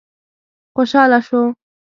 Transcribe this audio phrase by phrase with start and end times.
[0.75, 1.41] خوشاله شو.